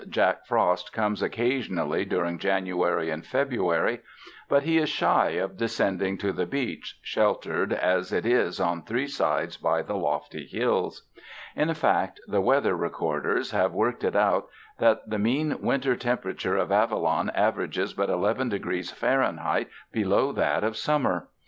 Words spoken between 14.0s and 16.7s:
it out that the mean winter temperature